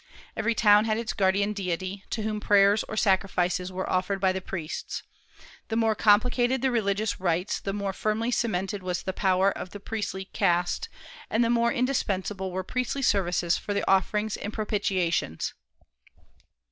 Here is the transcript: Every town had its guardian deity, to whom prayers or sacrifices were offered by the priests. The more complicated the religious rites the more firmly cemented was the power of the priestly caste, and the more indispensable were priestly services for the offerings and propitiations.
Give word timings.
Every 0.35 0.55
town 0.55 0.85
had 0.85 0.97
its 0.97 1.13
guardian 1.13 1.53
deity, 1.53 2.05
to 2.09 2.23
whom 2.23 2.39
prayers 2.39 2.83
or 2.85 2.97
sacrifices 2.97 3.71
were 3.71 3.87
offered 3.87 4.19
by 4.19 4.31
the 4.31 4.41
priests. 4.41 5.03
The 5.67 5.75
more 5.75 5.93
complicated 5.93 6.63
the 6.63 6.71
religious 6.71 7.19
rites 7.19 7.59
the 7.59 7.71
more 7.71 7.93
firmly 7.93 8.31
cemented 8.31 8.81
was 8.81 9.03
the 9.03 9.13
power 9.13 9.51
of 9.55 9.69
the 9.69 9.79
priestly 9.79 10.25
caste, 10.25 10.89
and 11.29 11.43
the 11.43 11.51
more 11.51 11.71
indispensable 11.71 12.51
were 12.51 12.63
priestly 12.63 13.03
services 13.03 13.59
for 13.59 13.75
the 13.75 13.87
offerings 13.87 14.37
and 14.37 14.51
propitiations. 14.51 15.53